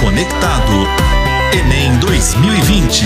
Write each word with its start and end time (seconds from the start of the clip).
Conectado. 0.00 0.72
Enem 1.52 1.98
2020. 1.98 3.02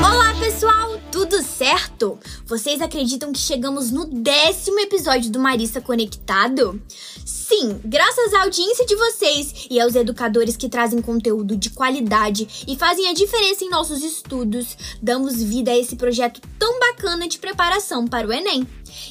Olá, 0.00 0.32
pessoal! 0.38 0.98
Tudo 1.10 1.42
certo? 1.42 2.18
Vocês 2.46 2.80
acreditam 2.80 3.32
que 3.32 3.38
chegamos 3.38 3.90
no 3.90 4.06
décimo 4.06 4.78
episódio 4.78 5.30
do 5.30 5.40
Marista 5.40 5.80
Conectado? 5.80 6.80
Sim, 7.26 7.80
graças 7.84 8.32
à 8.32 8.44
audiência 8.44 8.86
de 8.86 8.96
vocês 8.96 9.66
e 9.70 9.78
aos 9.78 9.94
educadores 9.94 10.56
que 10.56 10.68
trazem 10.68 11.02
conteúdo 11.02 11.56
de 11.56 11.68
qualidade 11.70 12.64
e 12.66 12.76
fazem 12.76 13.08
a 13.08 13.12
diferença 13.12 13.64
em 13.64 13.68
nossos 13.68 14.02
estudos, 14.02 14.76
damos 15.02 15.42
vida 15.42 15.72
a 15.72 15.76
esse 15.76 15.96
projeto 15.96 16.40
tão 16.58 16.80
bacana 16.80 17.28
de 17.28 17.38
preparação 17.38 18.06
para 18.06 18.26
o 18.26 18.32
Enem. 18.32 18.66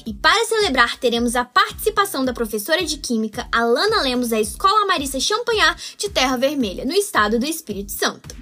E 0.06 0.12
para 0.14 0.44
celebrar, 0.44 0.98
teremos 0.98 1.36
a 1.36 1.44
participação 1.44 2.24
da 2.24 2.32
professora 2.32 2.84
de 2.84 2.98
Química 2.98 3.46
Alana 3.52 4.02
Lemos 4.02 4.28
da 4.28 4.40
Escola 4.40 4.86
Marista 4.86 5.18
Champagnat 5.18 5.96
de 5.96 6.08
Terra 6.08 6.36
Vermelha, 6.36 6.84
no 6.84 6.92
estado 6.92 7.38
do 7.38 7.46
Espírito 7.46 7.92
Santo. 7.92 8.34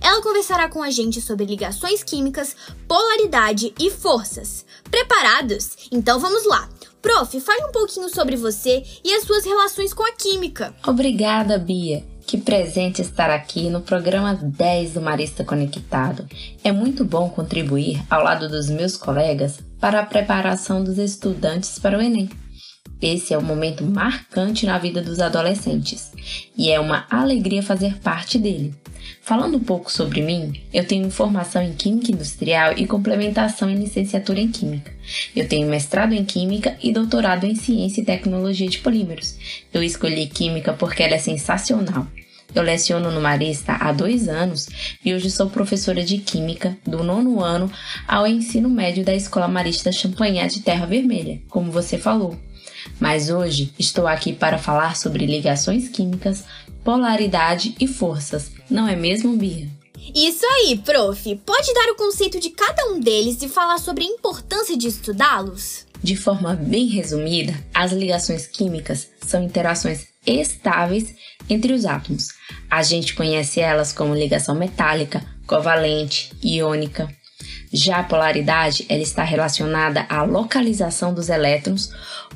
Ela 0.00 0.22
conversará 0.22 0.68
com 0.68 0.82
a 0.82 0.90
gente 0.90 1.20
sobre 1.20 1.44
ligações 1.44 2.02
químicas, 2.02 2.54
polaridade 2.86 3.74
e 3.78 3.90
forças. 3.90 4.64
Preparados? 4.90 5.88
Então 5.90 6.18
vamos 6.18 6.46
lá! 6.46 6.68
Prof, 7.00 7.40
fale 7.40 7.64
um 7.64 7.72
pouquinho 7.72 8.08
sobre 8.08 8.36
você 8.36 8.82
e 9.04 9.14
as 9.14 9.24
suas 9.24 9.44
relações 9.44 9.94
com 9.94 10.02
a 10.02 10.12
química. 10.12 10.74
Obrigada, 10.86 11.56
Bia. 11.56 12.04
Que 12.28 12.36
presente 12.36 13.00
estar 13.00 13.30
aqui 13.30 13.70
no 13.70 13.80
programa 13.80 14.34
10 14.34 14.92
do 14.92 15.00
Marista 15.00 15.42
Conectado. 15.42 16.26
É 16.62 16.70
muito 16.70 17.02
bom 17.02 17.30
contribuir 17.30 18.04
ao 18.10 18.22
lado 18.22 18.50
dos 18.50 18.68
meus 18.68 18.98
colegas 18.98 19.60
para 19.80 20.00
a 20.00 20.04
preparação 20.04 20.84
dos 20.84 20.98
estudantes 20.98 21.78
para 21.78 21.96
o 21.96 22.02
Enem. 22.02 22.28
Esse 23.00 23.32
é 23.32 23.38
um 23.38 23.42
momento 23.42 23.84
marcante 23.84 24.66
na 24.66 24.76
vida 24.76 25.00
dos 25.00 25.20
adolescentes 25.20 26.10
e 26.56 26.70
é 26.70 26.80
uma 26.80 27.06
alegria 27.08 27.62
fazer 27.62 27.96
parte 27.98 28.38
dele. 28.38 28.74
Falando 29.22 29.56
um 29.56 29.62
pouco 29.62 29.92
sobre 29.92 30.20
mim, 30.20 30.60
eu 30.72 30.84
tenho 30.84 31.10
formação 31.10 31.62
em 31.62 31.74
Química 31.74 32.12
Industrial 32.12 32.72
e 32.76 32.86
complementação 32.86 33.70
em 33.70 33.76
licenciatura 33.76 34.40
em 34.40 34.50
Química. 34.50 34.92
Eu 35.36 35.46
tenho 35.46 35.68
mestrado 35.68 36.12
em 36.12 36.24
Química 36.24 36.76
e 36.82 36.92
doutorado 36.92 37.44
em 37.44 37.54
Ciência 37.54 38.00
e 38.00 38.04
Tecnologia 38.04 38.68
de 38.68 38.78
Polímeros. 38.78 39.36
Eu 39.72 39.82
escolhi 39.82 40.26
Química 40.26 40.72
porque 40.72 41.02
ela 41.02 41.14
é 41.14 41.18
sensacional. 41.18 42.06
Eu 42.54 42.62
leciono 42.62 43.10
no 43.10 43.20
Marista 43.20 43.74
há 43.74 43.92
dois 43.92 44.26
anos 44.26 44.68
e 45.04 45.12
hoje 45.14 45.30
sou 45.30 45.50
professora 45.50 46.02
de 46.02 46.18
Química 46.18 46.76
do 46.86 47.04
nono 47.04 47.40
ano 47.40 47.70
ao 48.06 48.26
ensino 48.26 48.70
médio 48.70 49.04
da 49.04 49.14
Escola 49.14 49.46
Marista 49.46 49.92
Champagnat 49.92 50.54
de 50.54 50.60
Terra 50.60 50.86
Vermelha, 50.86 51.40
como 51.48 51.70
você 51.70 51.98
falou. 51.98 52.47
Mas 53.00 53.30
hoje 53.30 53.72
estou 53.78 54.06
aqui 54.06 54.32
para 54.32 54.58
falar 54.58 54.96
sobre 54.96 55.26
ligações 55.26 55.88
químicas, 55.88 56.44
polaridade 56.82 57.74
e 57.80 57.86
forças, 57.86 58.50
não 58.70 58.88
é 58.88 58.96
mesmo, 58.96 59.36
Bia? 59.36 59.68
Isso 60.14 60.44
aí, 60.46 60.78
prof. 60.78 61.36
Pode 61.44 61.74
dar 61.74 61.90
o 61.90 61.96
conceito 61.96 62.40
de 62.40 62.50
cada 62.50 62.86
um 62.86 63.00
deles 63.00 63.42
e 63.42 63.48
falar 63.48 63.78
sobre 63.78 64.04
a 64.04 64.06
importância 64.06 64.76
de 64.76 64.88
estudá-los? 64.88 65.86
De 66.02 66.16
forma 66.16 66.54
bem 66.54 66.86
resumida, 66.86 67.54
as 67.74 67.92
ligações 67.92 68.46
químicas 68.46 69.08
são 69.20 69.42
interações 69.42 70.06
estáveis 70.24 71.14
entre 71.50 71.72
os 71.72 71.84
átomos. 71.84 72.28
A 72.70 72.82
gente 72.82 73.14
conhece 73.14 73.60
elas 73.60 73.92
como 73.92 74.14
ligação 74.14 74.54
metálica, 74.54 75.24
covalente, 75.46 76.30
iônica. 76.42 77.08
Já 77.72 77.98
a 77.98 78.04
polaridade, 78.04 78.86
ela 78.88 79.02
está 79.02 79.22
relacionada 79.22 80.06
à 80.08 80.22
localização 80.22 81.12
dos 81.12 81.28
elétrons 81.28 81.92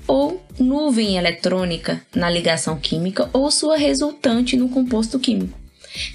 ou 0.07 0.45
nuvem 0.59 1.17
eletrônica 1.17 2.03
na 2.15 2.29
ligação 2.29 2.79
química 2.79 3.31
ou 3.33 3.51
sua 3.51 3.77
resultante 3.77 4.57
no 4.57 4.69
composto 4.69 5.19
químico, 5.19 5.59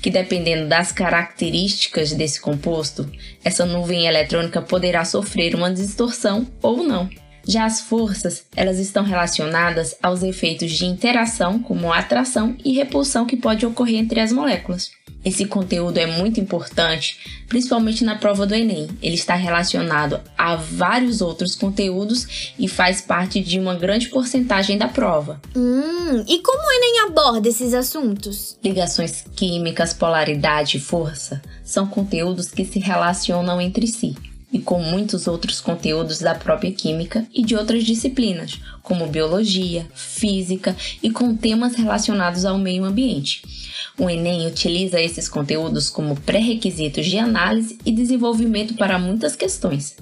que 0.01 0.11
dependendo 0.11 0.67
das 0.67 0.91
características 0.91 2.13
desse 2.13 2.39
composto, 2.39 3.09
essa 3.43 3.65
nuvem 3.65 4.05
eletrônica 4.05 4.61
poderá 4.61 5.03
sofrer 5.03 5.55
uma 5.55 5.71
distorção 5.71 6.47
ou 6.61 6.83
não. 6.83 7.09
Já 7.47 7.63
as 7.63 7.79
forças, 7.79 8.43
elas 8.53 8.77
estão 8.77 9.05
relacionadas 9.05 9.95
aos 10.03 10.21
efeitos 10.21 10.69
de 10.73 10.85
interação, 10.85 11.59
como 11.59 11.93
atração 11.93 12.57
e 12.63 12.73
repulsão 12.73 13.25
que 13.25 13.37
pode 13.37 13.65
ocorrer 13.65 13.95
entre 13.95 14.19
as 14.19 14.33
moléculas. 14.33 14.91
Esse 15.23 15.45
conteúdo 15.45 15.97
é 15.97 16.05
muito 16.05 16.39
importante, 16.41 17.43
principalmente 17.47 18.03
na 18.03 18.17
prova 18.17 18.45
do 18.45 18.53
Enem. 18.53 18.89
Ele 19.01 19.15
está 19.15 19.35
relacionado 19.35 20.19
a 20.37 20.55
vários 20.55 21.21
outros 21.21 21.55
conteúdos 21.55 22.53
e 22.59 22.67
faz 22.67 23.01
parte 23.01 23.41
de 23.41 23.59
uma 23.59 23.75
grande 23.75 24.09
porcentagem 24.09 24.77
da 24.77 24.87
prova. 24.89 25.41
Hum, 25.55 26.23
e 26.27 26.39
como 26.39 26.59
o 26.59 26.71
Enem 26.71 26.99
aborda 27.07 27.47
esses 27.47 27.73
assuntos? 27.73 28.57
Ligações 28.63 29.25
químicas, 29.35 29.93
polaridade 29.93 30.77
e 30.77 30.81
força 30.81 31.41
são 31.63 31.87
conteúdos 31.87 32.51
que 32.51 32.65
se 32.65 32.79
relacionam 32.79 33.59
entre 33.61 33.87
si 33.87 34.15
e 34.51 34.59
com 34.59 34.81
muitos 34.81 35.27
outros 35.27 35.59
conteúdos 35.59 36.19
da 36.19 36.33
própria 36.33 36.71
química 36.71 37.25
e 37.33 37.43
de 37.43 37.55
outras 37.55 37.83
disciplinas, 37.83 38.59
como 38.81 39.07
biologia, 39.07 39.87
física 39.93 40.75
e 41.03 41.11
com 41.11 41.35
temas 41.35 41.75
relacionados 41.75 42.45
ao 42.45 42.57
meio 42.57 42.85
ambiente. 42.85 43.41
O 43.99 44.09
Enem 44.09 44.47
utiliza 44.47 45.01
esses 45.01 45.27
conteúdos 45.27 45.89
como 45.89 46.15
pré-requisitos 46.15 47.05
de 47.05 47.17
análise 47.17 47.77
e 47.85 47.91
desenvolvimento 47.91 48.75
para 48.75 48.99
muitas 48.99 49.35
questões. 49.35 49.95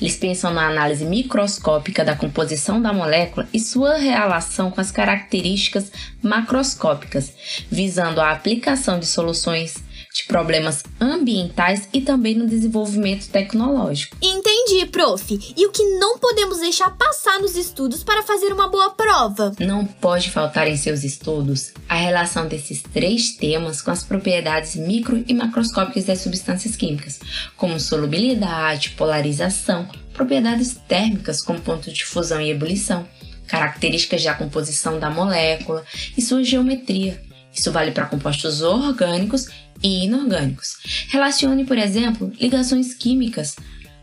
Eles 0.00 0.16
pensam 0.16 0.52
na 0.52 0.66
análise 0.68 1.04
microscópica 1.04 2.04
da 2.04 2.16
composição 2.16 2.80
da 2.80 2.92
molécula 2.92 3.48
e 3.52 3.60
sua 3.60 3.96
relação 3.96 4.70
com 4.70 4.80
as 4.80 4.90
características 4.90 5.92
macroscópicas, 6.22 7.32
visando 7.70 8.20
a 8.20 8.32
aplicação 8.32 8.98
de 8.98 9.06
soluções 9.06 9.87
de 10.18 10.24
problemas 10.24 10.82
ambientais 11.00 11.88
e 11.92 12.00
também 12.00 12.34
no 12.34 12.46
desenvolvimento 12.46 13.28
tecnológico. 13.28 14.16
Entendi, 14.20 14.84
prof. 14.86 15.54
E 15.56 15.66
o 15.66 15.70
que 15.70 15.82
não 15.98 16.18
podemos 16.18 16.58
deixar 16.58 16.90
passar 16.90 17.38
nos 17.38 17.56
estudos 17.56 18.02
para 18.02 18.22
fazer 18.22 18.52
uma 18.52 18.68
boa 18.68 18.90
prova? 18.90 19.52
Não 19.60 19.84
pode 19.84 20.30
faltar 20.30 20.66
em 20.66 20.76
seus 20.76 21.04
estudos 21.04 21.72
a 21.88 21.94
relação 21.94 22.48
desses 22.48 22.82
três 22.82 23.32
temas 23.32 23.80
com 23.80 23.90
as 23.90 24.02
propriedades 24.02 24.74
micro 24.74 25.24
e 25.26 25.32
macroscópicas 25.32 26.04
das 26.04 26.20
substâncias 26.20 26.74
químicas, 26.74 27.20
como 27.56 27.78
solubilidade, 27.78 28.90
polarização, 28.90 29.88
propriedades 30.12 30.76
térmicas 30.88 31.40
como 31.40 31.60
ponto 31.60 31.92
de 31.92 32.04
fusão 32.04 32.40
e 32.40 32.50
ebulição, 32.50 33.06
características 33.46 34.24
da 34.24 34.34
composição 34.34 34.98
da 34.98 35.10
molécula 35.10 35.84
e 36.16 36.22
sua 36.22 36.42
geometria. 36.42 37.27
Isso 37.58 37.72
vale 37.72 37.90
para 37.90 38.06
compostos 38.06 38.62
orgânicos 38.62 39.48
e 39.82 40.04
inorgânicos. 40.04 40.76
Relacione, 41.08 41.64
por 41.64 41.76
exemplo, 41.76 42.32
ligações 42.40 42.94
químicas 42.94 43.56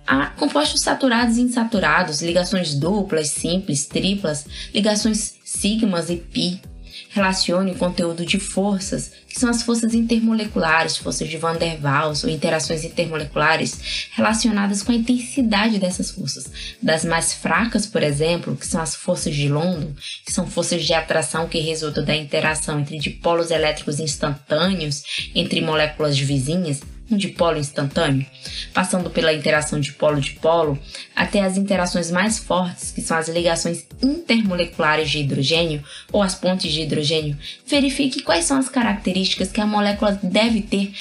a 0.05 0.27
compostos 0.27 0.81
saturados 0.81 1.37
e 1.37 1.41
insaturados, 1.41 2.21
ligações 2.21 2.75
duplas, 2.75 3.29
simples, 3.29 3.85
triplas, 3.85 4.45
ligações 4.73 5.35
sigmas 5.43 6.09
e 6.09 6.17
pi. 6.17 6.61
Relacione 7.15 7.71
o 7.71 7.75
conteúdo 7.75 8.25
de 8.25 8.37
forças, 8.37 9.09
que 9.29 9.39
são 9.39 9.49
as 9.49 9.63
forças 9.63 9.93
intermoleculares, 9.93 10.97
forças 10.97 11.29
de 11.29 11.37
Van 11.37 11.55
der 11.55 11.79
Waals 11.79 12.25
ou 12.25 12.29
interações 12.29 12.83
intermoleculares 12.83 14.09
relacionadas 14.11 14.83
com 14.83 14.91
a 14.91 14.95
intensidade 14.95 15.79
dessas 15.79 16.11
forças. 16.11 16.51
Das 16.83 17.05
mais 17.05 17.33
fracas, 17.33 17.85
por 17.85 18.03
exemplo, 18.03 18.57
que 18.57 18.67
são 18.67 18.81
as 18.81 18.95
forças 18.95 19.33
de 19.33 19.47
London, 19.47 19.93
que 20.25 20.33
são 20.33 20.45
forças 20.45 20.83
de 20.83 20.93
atração 20.93 21.47
que 21.47 21.57
resultam 21.59 22.03
da 22.03 22.13
interação 22.13 22.81
entre 22.81 22.99
dipolos 22.99 23.49
elétricos 23.49 24.01
instantâneos 24.01 25.31
entre 25.33 25.61
moléculas 25.61 26.19
vizinhas, 26.19 26.81
dipolo 27.09 27.57
instantâneo, 27.57 28.25
passando 28.73 29.09
pela 29.09 29.33
interação 29.33 29.79
de 29.79 29.91
polo-dipolo 29.93 30.79
até 31.15 31.41
as 31.41 31.57
interações 31.57 32.09
mais 32.09 32.39
fortes, 32.39 32.91
que 32.91 33.01
são 33.01 33.17
as 33.17 33.27
ligações 33.27 33.85
intermoleculares 34.01 35.09
de 35.09 35.19
hidrogênio 35.19 35.83
ou 36.11 36.21
as 36.21 36.35
pontes 36.35 36.71
de 36.71 36.81
hidrogênio, 36.81 37.37
verifique 37.67 38.23
quais 38.23 38.45
são 38.45 38.57
as 38.57 38.69
características 38.69 39.51
que 39.51 39.61
a 39.61 39.67
molécula 39.67 40.19
deve 40.23 40.61
ter 40.61 40.93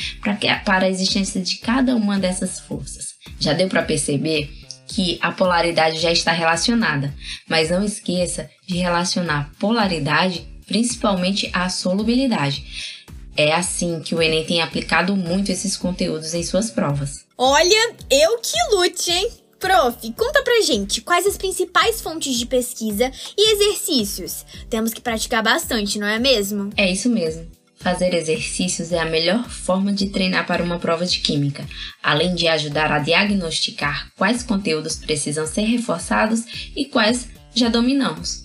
para 0.64 0.86
a 0.86 0.90
existência 0.90 1.40
de 1.40 1.56
cada 1.56 1.96
uma 1.96 2.18
dessas 2.18 2.60
forças. 2.60 3.14
Já 3.40 3.52
deu 3.52 3.68
para 3.68 3.82
perceber 3.82 4.50
que 4.86 5.18
a 5.22 5.32
polaridade 5.32 5.98
já 5.98 6.12
está 6.12 6.32
relacionada, 6.32 7.12
mas 7.48 7.70
não 7.70 7.82
esqueça 7.82 8.50
de 8.66 8.76
relacionar 8.76 9.50
polaridade 9.58 10.46
principalmente 10.66 11.50
à 11.52 11.68
solubilidade 11.68 12.93
é 13.36 13.52
assim 13.52 14.00
que 14.00 14.14
o 14.14 14.22
Enem 14.22 14.44
tem 14.44 14.62
aplicado 14.62 15.16
muito 15.16 15.50
esses 15.50 15.76
conteúdos 15.76 16.34
em 16.34 16.42
suas 16.42 16.70
provas. 16.70 17.24
Olha, 17.36 17.94
eu 18.10 18.38
que 18.38 18.56
lute, 18.74 19.10
hein? 19.10 19.28
Prof, 19.58 20.12
conta 20.12 20.42
pra 20.42 20.60
gente 20.60 21.00
quais 21.00 21.26
as 21.26 21.38
principais 21.38 22.00
fontes 22.00 22.36
de 22.38 22.44
pesquisa 22.44 23.10
e 23.36 23.54
exercícios. 23.54 24.44
Temos 24.68 24.92
que 24.92 25.00
praticar 25.00 25.42
bastante, 25.42 25.98
não 25.98 26.06
é 26.06 26.18
mesmo? 26.18 26.70
É 26.76 26.90
isso 26.90 27.08
mesmo. 27.08 27.46
Fazer 27.76 28.14
exercícios 28.14 28.92
é 28.92 28.98
a 28.98 29.04
melhor 29.04 29.48
forma 29.48 29.92
de 29.92 30.08
treinar 30.08 30.46
para 30.46 30.62
uma 30.62 30.78
prova 30.78 31.04
de 31.04 31.18
química, 31.20 31.66
além 32.02 32.34
de 32.34 32.46
ajudar 32.48 32.90
a 32.92 32.98
diagnosticar 32.98 34.10
quais 34.16 34.42
conteúdos 34.42 34.96
precisam 34.96 35.46
ser 35.46 35.62
reforçados 35.62 36.72
e 36.76 36.84
quais 36.86 37.28
já 37.54 37.68
dominamos. 37.68 38.44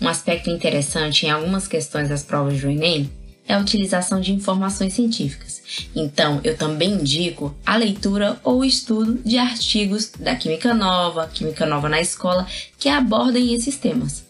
Um 0.00 0.08
aspecto 0.08 0.50
interessante 0.50 1.26
em 1.26 1.30
algumas 1.30 1.68
questões 1.68 2.08
das 2.08 2.22
provas 2.22 2.60
do 2.60 2.70
Enem 2.70 3.10
é 3.46 3.54
a 3.54 3.58
utilização 3.58 4.20
de 4.20 4.32
informações 4.32 4.92
científicas. 4.92 5.62
Então, 5.94 6.40
eu 6.44 6.56
também 6.56 6.92
indico 6.92 7.54
a 7.64 7.76
leitura 7.76 8.40
ou 8.44 8.64
estudo 8.64 9.20
de 9.24 9.38
artigos 9.38 10.10
da 10.18 10.34
Química 10.34 10.74
Nova, 10.74 11.28
Química 11.28 11.66
Nova 11.66 11.88
na 11.88 12.00
Escola, 12.00 12.46
que 12.78 12.88
abordem 12.88 13.54
esses 13.54 13.76
temas. 13.76 14.24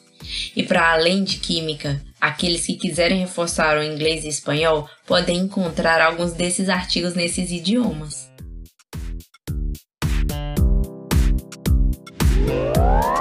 E 0.54 0.62
para 0.62 0.92
além 0.92 1.24
de 1.24 1.38
química, 1.38 2.00
aqueles 2.20 2.66
que 2.66 2.74
quiserem 2.74 3.20
reforçar 3.20 3.78
o 3.78 3.82
inglês 3.82 4.24
e 4.24 4.28
espanhol 4.28 4.88
podem 5.06 5.38
encontrar 5.38 6.00
alguns 6.00 6.32
desses 6.32 6.68
artigos 6.68 7.14
nesses 7.14 7.50
idiomas. 7.50 8.30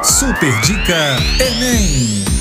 Super 0.03 0.62
Dica 0.62 1.18
Enem! 1.39 2.38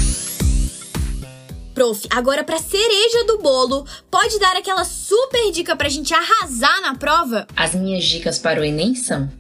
Prof, 1.78 2.08
agora 2.10 2.42
pra 2.42 2.58
cereja 2.58 3.24
do 3.24 3.38
bolo, 3.38 3.86
pode 4.10 4.36
dar 4.40 4.56
aquela 4.56 4.82
super 4.82 5.52
dica 5.52 5.76
pra 5.76 5.88
gente 5.88 6.12
arrasar 6.12 6.80
na 6.80 6.96
prova? 6.96 7.46
As 7.54 7.72
minhas 7.72 8.04
dicas 8.04 8.36
para 8.36 8.60
o 8.60 8.64
Enem 8.64 8.96
são: 8.96 9.30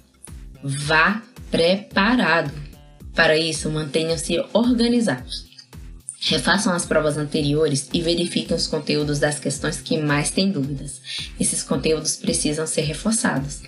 vá 0.62 1.20
preparado. 1.50 2.52
Para 3.12 3.36
isso, 3.36 3.68
mantenham-se 3.68 4.38
organizados. 4.52 5.46
Refaçam 6.20 6.72
as 6.72 6.86
provas 6.86 7.16
anteriores 7.16 7.88
e 7.92 8.00
verifiquem 8.00 8.56
os 8.56 8.68
conteúdos 8.68 9.18
das 9.18 9.40
questões 9.40 9.80
que 9.80 9.98
mais 10.00 10.30
têm 10.30 10.52
dúvidas. 10.52 11.00
Esses 11.40 11.64
conteúdos 11.64 12.14
precisam 12.14 12.68
ser 12.68 12.82
reforçados. 12.82 13.62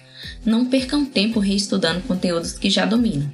Não 0.47 0.65
percam 0.65 1.05
tempo 1.05 1.41
reestudando 1.41 2.07
conteúdos 2.07 2.53
que 2.53 2.71
já 2.71 2.87
dominam. 2.87 3.33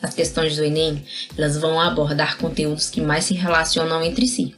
As 0.00 0.14
questões 0.14 0.54
do 0.54 0.62
Enem, 0.62 1.04
elas 1.36 1.56
vão 1.58 1.80
abordar 1.80 2.38
conteúdos 2.38 2.88
que 2.88 3.00
mais 3.00 3.24
se 3.24 3.34
relacionam 3.34 4.04
entre 4.04 4.28
si. 4.28 4.54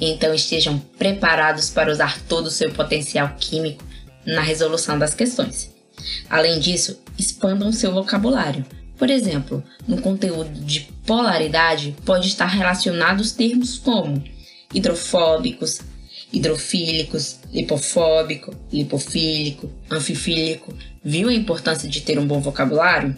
Então 0.00 0.34
estejam 0.34 0.78
preparados 0.98 1.70
para 1.70 1.90
usar 1.90 2.20
todo 2.22 2.46
o 2.46 2.50
seu 2.50 2.70
potencial 2.72 3.34
químico 3.38 3.84
na 4.24 4.40
resolução 4.40 4.98
das 4.98 5.14
questões. 5.14 5.70
Além 6.28 6.58
disso, 6.58 6.98
expandam 7.18 7.72
seu 7.72 7.92
vocabulário. 7.92 8.64
Por 8.96 9.10
exemplo, 9.10 9.62
no 9.86 10.00
conteúdo 10.00 10.60
de 10.60 10.80
polaridade 11.06 11.94
pode 12.04 12.28
estar 12.28 12.46
relacionados 12.46 13.32
termos 13.32 13.78
como 13.78 14.22
hidrofóbicos, 14.72 15.80
hidrofílicos, 16.32 17.38
lipofóbico, 17.52 18.54
lipofílico, 18.72 19.70
anfifílico. 19.90 20.74
Viu 21.04 21.28
a 21.28 21.34
importância 21.34 21.88
de 21.88 22.00
ter 22.00 22.18
um 22.18 22.26
bom 22.26 22.40
vocabulário? 22.40 23.16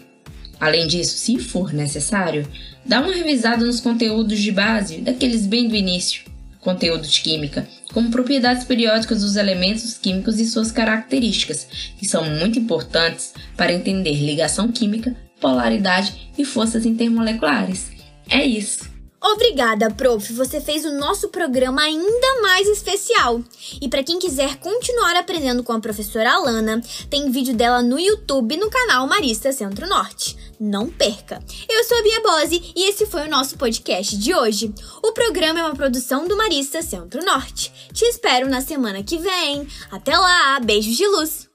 Além 0.59 0.87
disso, 0.87 1.17
se 1.17 1.37
for 1.37 1.73
necessário, 1.73 2.47
dá 2.85 3.01
uma 3.01 3.13
revisada 3.13 3.65
nos 3.65 3.79
conteúdos 3.79 4.39
de 4.39 4.51
base, 4.51 4.97
daqueles 4.97 5.45
bem 5.45 5.67
do 5.67 5.75
início, 5.75 6.23
conteúdo 6.65 7.07
de 7.07 7.21
química, 7.21 7.67
como 7.93 8.09
propriedades 8.09 8.65
periódicas 8.65 9.21
dos 9.21 9.35
elementos 9.35 9.97
químicos 9.99 10.39
e 10.39 10.45
suas 10.45 10.71
características, 10.71 11.67
que 11.97 12.07
são 12.07 12.25
muito 12.25 12.57
importantes 12.57 13.33
para 13.55 13.71
entender 13.71 14.15
ligação 14.15 14.71
química, 14.71 15.15
polaridade 15.39 16.31
e 16.35 16.43
forças 16.43 16.83
intermoleculares. 16.85 17.91
É 18.27 18.43
isso! 18.43 18.94
Obrigada, 19.27 19.89
prof. 19.89 20.31
Você 20.33 20.61
fez 20.61 20.85
o 20.85 20.91
nosso 20.99 21.29
programa 21.29 21.81
ainda 21.81 22.41
mais 22.43 22.67
especial. 22.67 23.41
E 23.81 23.89
para 23.89 24.03
quem 24.03 24.19
quiser 24.19 24.57
continuar 24.57 25.15
aprendendo 25.15 25.63
com 25.63 25.73
a 25.73 25.79
professora 25.79 26.31
Alana, 26.31 26.79
tem 27.09 27.31
vídeo 27.31 27.55
dela 27.55 27.81
no 27.81 27.99
YouTube 27.99 28.55
no 28.55 28.69
canal 28.69 29.07
Marista 29.07 29.51
Centro 29.51 29.87
Norte. 29.87 30.37
Não 30.59 30.91
perca. 30.91 31.41
Eu 31.67 31.83
sou 31.85 31.97
a 31.97 32.03
Bia 32.03 32.21
Bose 32.21 32.71
e 32.75 32.87
esse 32.87 33.07
foi 33.07 33.25
o 33.25 33.29
nosso 33.29 33.57
podcast 33.57 34.15
de 34.15 34.31
hoje. 34.35 34.71
O 35.03 35.11
programa 35.11 35.59
é 35.59 35.63
uma 35.63 35.75
produção 35.75 36.27
do 36.27 36.37
Marista 36.37 36.83
Centro 36.83 37.25
Norte. 37.25 37.73
Te 37.91 38.05
espero 38.05 38.47
na 38.47 38.61
semana 38.61 39.01
que 39.01 39.17
vem. 39.17 39.67
Até 39.91 40.15
lá, 40.15 40.59
beijos 40.59 40.95
de 40.95 41.07
luz. 41.07 41.49